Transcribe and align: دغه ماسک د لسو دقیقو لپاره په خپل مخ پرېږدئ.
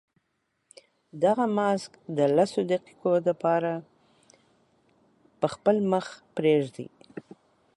دغه 1.23 1.45
ماسک 1.57 1.91
د 2.17 2.19
لسو 2.35 2.61
دقیقو 2.71 3.11
لپاره 3.27 3.71
په 5.39 5.47
خپل 5.53 5.75
مخ 5.91 6.05
پرېږدئ. 6.35 6.87